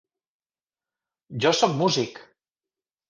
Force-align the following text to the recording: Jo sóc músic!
Jo 1.45 1.53
sóc 1.59 1.77
músic! 1.83 2.21